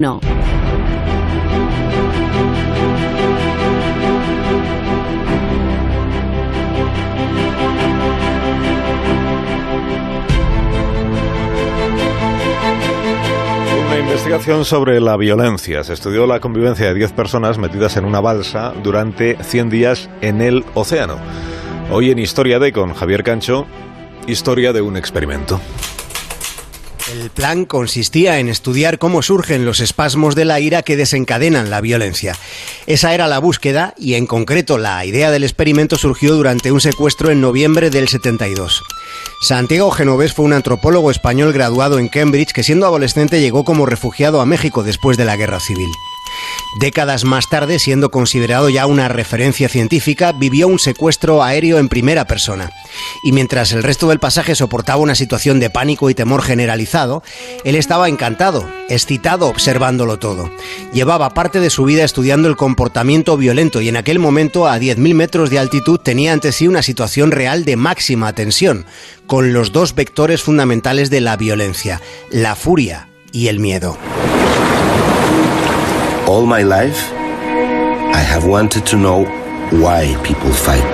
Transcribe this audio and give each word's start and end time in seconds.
No. 0.00 0.20
Una 13.88 13.98
investigación 13.98 14.64
sobre 14.64 15.00
la 15.00 15.16
violencia. 15.16 15.82
Se 15.82 15.94
estudió 15.94 16.28
la 16.28 16.38
convivencia 16.38 16.86
de 16.86 16.94
10 16.94 17.10
personas 17.10 17.58
metidas 17.58 17.96
en 17.96 18.04
una 18.04 18.20
balsa 18.20 18.72
durante 18.84 19.36
100 19.42 19.68
días 19.68 20.08
en 20.20 20.40
el 20.40 20.64
océano. 20.74 21.16
Hoy 21.90 22.12
en 22.12 22.20
Historia 22.20 22.60
de 22.60 22.72
con 22.72 22.94
Javier 22.94 23.24
Cancho, 23.24 23.66
historia 24.28 24.72
de 24.72 24.80
un 24.80 24.96
experimento. 24.96 25.60
El 27.12 27.30
plan 27.30 27.64
consistía 27.64 28.38
en 28.38 28.48
estudiar 28.48 28.98
cómo 28.98 29.22
surgen 29.22 29.64
los 29.64 29.80
espasmos 29.80 30.34
de 30.34 30.44
la 30.44 30.60
ira 30.60 30.82
que 30.82 30.96
desencadenan 30.96 31.70
la 31.70 31.80
violencia. 31.80 32.36
Esa 32.86 33.14
era 33.14 33.26
la 33.28 33.38
búsqueda 33.38 33.94
y 33.96 34.14
en 34.14 34.26
concreto 34.26 34.76
la 34.76 35.02
idea 35.06 35.30
del 35.30 35.44
experimento 35.44 35.96
surgió 35.96 36.34
durante 36.34 36.70
un 36.70 36.80
secuestro 36.80 37.30
en 37.30 37.40
noviembre 37.40 37.88
del 37.88 38.08
72. 38.08 38.82
Santiago 39.40 39.90
Genovés 39.90 40.34
fue 40.34 40.44
un 40.44 40.52
antropólogo 40.52 41.10
español 41.10 41.52
graduado 41.54 41.98
en 41.98 42.08
Cambridge 42.08 42.52
que 42.52 42.62
siendo 42.62 42.86
adolescente 42.86 43.40
llegó 43.40 43.64
como 43.64 43.86
refugiado 43.86 44.42
a 44.42 44.46
México 44.46 44.82
después 44.82 45.16
de 45.16 45.24
la 45.24 45.36
Guerra 45.36 45.60
Civil. 45.60 45.88
Décadas 46.76 47.24
más 47.24 47.48
tarde, 47.48 47.78
siendo 47.78 48.10
considerado 48.10 48.68
ya 48.68 48.86
una 48.86 49.08
referencia 49.08 49.68
científica, 49.68 50.32
vivió 50.32 50.68
un 50.68 50.78
secuestro 50.78 51.42
aéreo 51.42 51.78
en 51.78 51.88
primera 51.88 52.26
persona. 52.26 52.70
Y 53.24 53.32
mientras 53.32 53.72
el 53.72 53.82
resto 53.82 54.08
del 54.08 54.18
pasaje 54.18 54.54
soportaba 54.54 55.00
una 55.00 55.14
situación 55.14 55.60
de 55.60 55.70
pánico 55.70 56.10
y 56.10 56.14
temor 56.14 56.42
generalizado, 56.42 57.22
él 57.64 57.74
estaba 57.74 58.08
encantado, 58.08 58.68
excitado 58.90 59.46
observándolo 59.46 60.18
todo. 60.18 60.50
Llevaba 60.92 61.32
parte 61.32 61.58
de 61.58 61.70
su 61.70 61.84
vida 61.84 62.04
estudiando 62.04 62.48
el 62.48 62.56
comportamiento 62.56 63.36
violento 63.38 63.80
y 63.80 63.88
en 63.88 63.96
aquel 63.96 64.18
momento, 64.18 64.68
a 64.68 64.78
10.000 64.78 65.14
metros 65.14 65.50
de 65.50 65.58
altitud, 65.58 65.98
tenía 65.98 66.34
ante 66.34 66.52
sí 66.52 66.68
una 66.68 66.82
situación 66.82 67.30
real 67.30 67.64
de 67.64 67.76
máxima 67.76 68.34
tensión, 68.34 68.84
con 69.26 69.54
los 69.54 69.72
dos 69.72 69.94
vectores 69.94 70.42
fundamentales 70.42 71.08
de 71.08 71.22
la 71.22 71.36
violencia, 71.36 72.02
la 72.30 72.54
furia 72.54 73.08
y 73.32 73.48
el 73.48 73.58
miedo. 73.58 73.96
All 76.28 76.44
my 76.44 76.62
life, 76.62 77.10
I 78.12 78.20
have 78.20 78.46
wanted 78.46 78.84
to 78.90 78.98
know 78.98 79.24
why 79.70 80.14
people 80.22 80.52
fight. 80.52 80.84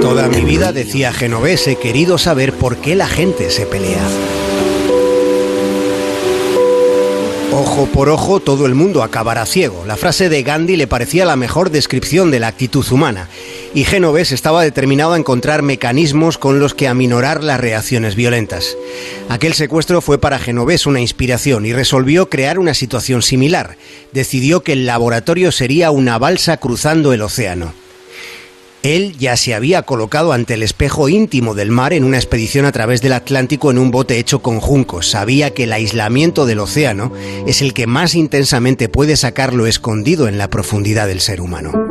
Toda 0.00 0.28
mi 0.28 0.44
vida, 0.44 0.72
decía 0.72 1.12
Genovés, 1.12 1.66
he 1.66 1.74
querido 1.74 2.16
saber 2.16 2.52
por 2.52 2.76
qué 2.76 2.94
la 2.94 3.08
gente 3.08 3.50
se 3.50 3.66
pelea. 3.66 4.06
Ojo 7.52 7.86
por 7.86 8.08
ojo, 8.08 8.38
todo 8.38 8.66
el 8.66 8.76
mundo 8.76 9.02
acabará 9.02 9.44
ciego. 9.46 9.82
La 9.84 9.96
frase 9.96 10.28
de 10.28 10.44
Gandhi 10.44 10.76
le 10.76 10.86
parecía 10.86 11.24
la 11.24 11.34
mejor 11.34 11.70
descripción 11.70 12.30
de 12.30 12.38
la 12.38 12.46
actitud 12.46 12.86
humana. 12.92 13.28
Y 13.72 13.84
Genovés 13.84 14.32
estaba 14.32 14.64
determinado 14.64 15.12
a 15.12 15.16
encontrar 15.16 15.62
mecanismos 15.62 16.38
con 16.38 16.58
los 16.58 16.74
que 16.74 16.88
aminorar 16.88 17.44
las 17.44 17.60
reacciones 17.60 18.16
violentas. 18.16 18.76
Aquel 19.28 19.54
secuestro 19.54 20.00
fue 20.00 20.18
para 20.18 20.40
Genovés 20.40 20.86
una 20.86 21.00
inspiración 21.00 21.64
y 21.66 21.72
resolvió 21.72 22.28
crear 22.28 22.58
una 22.58 22.74
situación 22.74 23.22
similar. 23.22 23.76
Decidió 24.12 24.62
que 24.62 24.72
el 24.72 24.86
laboratorio 24.86 25.52
sería 25.52 25.92
una 25.92 26.18
balsa 26.18 26.56
cruzando 26.56 27.12
el 27.12 27.22
océano. 27.22 27.72
Él 28.82 29.14
ya 29.18 29.36
se 29.36 29.54
había 29.54 29.82
colocado 29.82 30.32
ante 30.32 30.54
el 30.54 30.62
espejo 30.62 31.08
íntimo 31.08 31.54
del 31.54 31.70
mar 31.70 31.92
en 31.92 32.02
una 32.02 32.16
expedición 32.16 32.64
a 32.64 32.72
través 32.72 33.02
del 33.02 33.12
Atlántico 33.12 33.70
en 33.70 33.78
un 33.78 33.90
bote 33.90 34.18
hecho 34.18 34.40
con 34.40 34.58
juncos. 34.58 35.10
Sabía 35.10 35.52
que 35.52 35.64
el 35.64 35.72
aislamiento 35.72 36.46
del 36.46 36.60
océano 36.60 37.12
es 37.46 37.60
el 37.62 37.74
que 37.74 37.86
más 37.86 38.14
intensamente 38.14 38.88
puede 38.88 39.16
sacarlo 39.16 39.66
escondido 39.66 40.28
en 40.28 40.38
la 40.38 40.48
profundidad 40.48 41.06
del 41.06 41.20
ser 41.20 41.40
humano. 41.42 41.89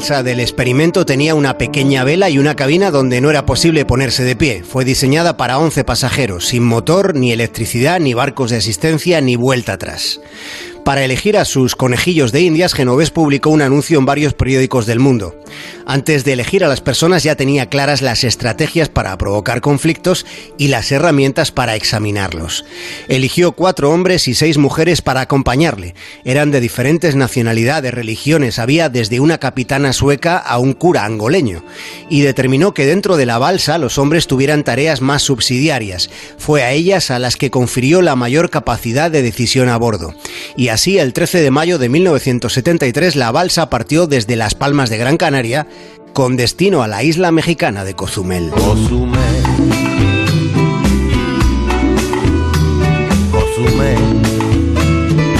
Balsa 0.00 0.22
del 0.22 0.40
experimento 0.40 1.04
tenía 1.04 1.34
una 1.34 1.58
pequeña 1.58 2.04
vela 2.04 2.30
y 2.30 2.38
una 2.38 2.56
cabina 2.56 2.90
donde 2.90 3.20
no 3.20 3.28
era 3.28 3.44
posible 3.44 3.84
ponerse 3.84 4.24
de 4.24 4.34
pie. 4.34 4.64
Fue 4.64 4.86
diseñada 4.86 5.36
para 5.36 5.58
11 5.58 5.84
pasajeros, 5.84 6.46
sin 6.46 6.62
motor, 6.62 7.14
ni 7.14 7.32
electricidad, 7.32 8.00
ni 8.00 8.14
barcos 8.14 8.50
de 8.50 8.56
asistencia, 8.56 9.20
ni 9.20 9.36
vuelta 9.36 9.74
atrás. 9.74 10.18
Para 10.86 11.04
elegir 11.04 11.36
a 11.36 11.44
sus 11.44 11.76
conejillos 11.76 12.32
de 12.32 12.40
indias, 12.40 12.72
Genovés 12.72 13.10
publicó 13.10 13.50
un 13.50 13.60
anuncio 13.60 13.98
en 13.98 14.06
varios 14.06 14.32
periódicos 14.32 14.86
del 14.86 15.00
mundo. 15.00 15.34
Antes 15.86 16.24
de 16.24 16.34
elegir 16.34 16.64
a 16.64 16.68
las 16.68 16.80
personas 16.80 17.22
ya 17.22 17.36
tenía 17.36 17.66
claras 17.66 18.02
las 18.02 18.24
estrategias 18.24 18.88
para 18.88 19.16
provocar 19.18 19.60
conflictos 19.60 20.26
y 20.58 20.68
las 20.68 20.92
herramientas 20.92 21.52
para 21.52 21.76
examinarlos. 21.76 22.64
Eligió 23.08 23.52
cuatro 23.52 23.90
hombres 23.90 24.28
y 24.28 24.34
seis 24.34 24.58
mujeres 24.58 25.02
para 25.02 25.22
acompañarle. 25.22 25.94
Eran 26.24 26.50
de 26.50 26.60
diferentes 26.60 27.16
nacionalidades, 27.16 27.92
religiones, 27.92 28.58
había 28.58 28.88
desde 28.88 29.20
una 29.20 29.38
capitana 29.38 29.92
sueca 29.92 30.38
a 30.38 30.58
un 30.58 30.72
cura 30.72 31.04
angoleño. 31.04 31.64
Y 32.08 32.22
determinó 32.22 32.74
que 32.74 32.86
dentro 32.86 33.16
de 33.16 33.26
la 33.26 33.38
balsa 33.38 33.78
los 33.78 33.98
hombres 33.98 34.26
tuvieran 34.26 34.64
tareas 34.64 35.00
más 35.00 35.22
subsidiarias. 35.22 36.10
Fue 36.38 36.62
a 36.62 36.72
ellas 36.72 37.10
a 37.10 37.18
las 37.18 37.36
que 37.36 37.50
confirió 37.50 38.02
la 38.02 38.16
mayor 38.16 38.50
capacidad 38.50 39.10
de 39.10 39.22
decisión 39.22 39.68
a 39.68 39.76
bordo. 39.76 40.14
Y 40.56 40.68
así, 40.68 40.98
el 40.98 41.12
13 41.12 41.40
de 41.40 41.50
mayo 41.50 41.78
de 41.78 41.88
1973, 41.88 43.16
la 43.16 43.32
balsa 43.32 43.70
partió 43.70 44.06
desde 44.06 44.36
Las 44.36 44.54
Palmas 44.54 44.90
de 44.90 44.98
Gran 44.98 45.16
Canaria 45.16 45.39
con 46.12 46.36
destino 46.36 46.82
a 46.82 46.88
la 46.88 47.02
isla 47.02 47.30
mexicana 47.32 47.84
de 47.84 47.94
Cozumel. 47.94 48.50
Cozumel. 48.50 49.42
Cozumel. 53.32 54.20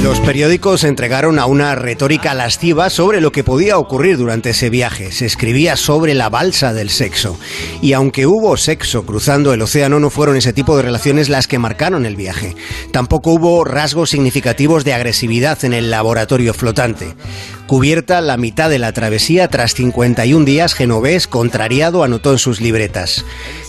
Los 0.02 0.18
periódicos 0.20 0.84
entregaron 0.84 1.38
a 1.38 1.44
una 1.44 1.74
retórica 1.74 2.32
lasciva 2.32 2.88
sobre 2.88 3.20
lo 3.20 3.30
que 3.30 3.44
podía 3.44 3.76
ocurrir 3.76 4.16
durante 4.16 4.50
ese 4.50 4.70
viaje. 4.70 5.12
Se 5.12 5.26
escribía 5.26 5.76
sobre 5.76 6.14
la 6.14 6.30
balsa 6.30 6.72
del 6.72 6.88
sexo. 6.88 7.38
Y 7.82 7.92
aunque 7.92 8.26
hubo 8.26 8.56
sexo 8.56 9.04
cruzando 9.04 9.52
el 9.52 9.60
océano, 9.60 10.00
no 10.00 10.08
fueron 10.08 10.36
ese 10.36 10.54
tipo 10.54 10.76
de 10.76 10.82
relaciones 10.84 11.28
las 11.28 11.46
que 11.46 11.58
marcaron 11.58 12.06
el 12.06 12.16
viaje. 12.16 12.56
Tampoco 12.90 13.32
hubo 13.32 13.62
rasgos 13.64 14.10
significativos 14.10 14.84
de 14.84 14.94
agresividad 14.94 15.62
en 15.66 15.74
el 15.74 15.90
laboratorio 15.90 16.54
flotante. 16.54 17.14
Cubierta 17.70 18.20
la 18.20 18.36
mitad 18.36 18.68
de 18.68 18.80
la 18.80 18.90
travesía, 18.90 19.46
tras 19.46 19.74
51 19.74 20.44
días, 20.44 20.74
Genovés, 20.74 21.28
contrariado, 21.28 22.02
anotó 22.02 22.32
en 22.32 22.38
sus 22.38 22.60
libretas. 22.60 23.24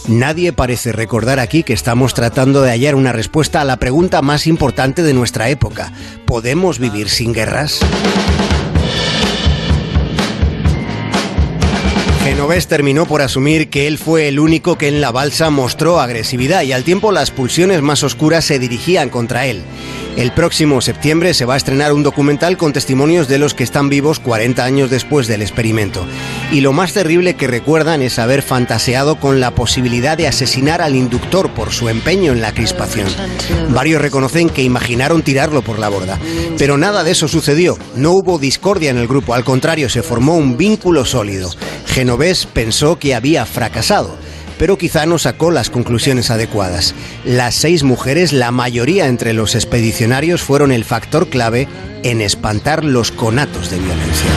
Nadie 0.07 0.53
parece 0.53 0.91
recordar 0.91 1.39
aquí 1.39 1.61
que 1.61 1.73
estamos 1.73 2.15
tratando 2.15 2.63
de 2.63 2.71
hallar 2.71 2.95
una 2.95 3.13
respuesta 3.13 3.61
a 3.61 3.63
la 3.63 3.77
pregunta 3.77 4.23
más 4.23 4.47
importante 4.47 5.03
de 5.03 5.13
nuestra 5.13 5.49
época. 5.49 5.93
¿Podemos 6.25 6.79
vivir 6.79 7.09
sin 7.09 7.31
guerras? 7.31 7.79
Genovés 12.23 12.67
terminó 12.67 13.05
por 13.05 13.21
asumir 13.21 13.69
que 13.69 13.85
él 13.85 13.99
fue 13.99 14.27
el 14.27 14.39
único 14.39 14.79
que 14.79 14.87
en 14.87 14.99
la 14.99 15.11
balsa 15.11 15.51
mostró 15.51 15.99
agresividad 15.99 16.63
y 16.63 16.71
al 16.71 16.83
tiempo 16.83 17.11
las 17.11 17.29
pulsiones 17.29 17.83
más 17.83 18.01
oscuras 18.01 18.45
se 18.45 18.57
dirigían 18.57 19.09
contra 19.09 19.45
él. 19.45 19.61
El 20.17 20.33
próximo 20.33 20.81
septiembre 20.81 21.33
se 21.33 21.45
va 21.45 21.53
a 21.53 21.57
estrenar 21.57 21.93
un 21.93 22.03
documental 22.03 22.57
con 22.57 22.73
testimonios 22.73 23.27
de 23.27 23.37
los 23.37 23.53
que 23.53 23.63
están 23.63 23.89
vivos 23.89 24.19
40 24.19 24.63
años 24.63 24.89
después 24.89 25.27
del 25.27 25.41
experimento. 25.41 26.05
Y 26.51 26.61
lo 26.61 26.73
más 26.73 26.93
terrible 26.93 27.35
que 27.35 27.47
recuerdan 27.47 28.01
es 28.01 28.19
haber 28.19 28.41
fantaseado 28.41 29.15
con 29.15 29.39
la 29.39 29.51
posibilidad 29.51 30.17
de 30.17 30.27
asesinar 30.27 30.81
al 30.81 30.95
inductor 30.95 31.51
por 31.51 31.71
su 31.71 31.87
empeño 31.87 32.33
en 32.33 32.41
la 32.41 32.53
crispación. 32.53 33.07
Varios 33.69 34.01
reconocen 34.01 34.49
que 34.49 34.63
imaginaron 34.63 35.23
tirarlo 35.23 35.61
por 35.61 35.79
la 35.79 35.89
borda. 35.89 36.19
Pero 36.57 36.77
nada 36.77 37.03
de 37.03 37.11
eso 37.11 37.27
sucedió. 37.27 37.77
No 37.95 38.11
hubo 38.11 38.37
discordia 38.37 38.91
en 38.91 38.97
el 38.97 39.07
grupo, 39.07 39.33
al 39.33 39.45
contrario, 39.45 39.89
se 39.89 40.03
formó 40.03 40.35
un 40.35 40.57
vínculo 40.57 41.05
sólido. 41.05 41.49
Genovés 41.85 42.45
pensó 42.45 42.99
que 42.99 43.15
había 43.15 43.45
fracasado 43.45 44.17
pero 44.61 44.77
quizá 44.77 45.07
no 45.07 45.17
sacó 45.17 45.49
las 45.49 45.71
conclusiones 45.71 46.29
adecuadas. 46.29 46.93
Las 47.25 47.55
seis 47.55 47.81
mujeres, 47.81 48.31
la 48.31 48.51
mayoría 48.51 49.07
entre 49.07 49.33
los 49.33 49.55
expedicionarios, 49.55 50.43
fueron 50.43 50.71
el 50.71 50.85
factor 50.85 51.29
clave 51.29 51.67
en 52.03 52.21
espantar 52.21 52.85
los 52.85 53.11
conatos 53.11 53.71
de 53.71 53.79
violencia. 53.79 54.29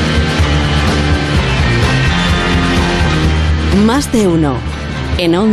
Más 3.85 4.11
de 4.13 4.27
uno. 4.27 4.57
En 5.19 5.35